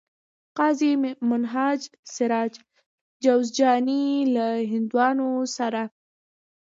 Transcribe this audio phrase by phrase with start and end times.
[0.57, 0.91] قاضي
[1.29, 1.81] منهاج
[2.15, 2.53] سراج
[3.25, 5.83] جوزجاني له هندوانو سره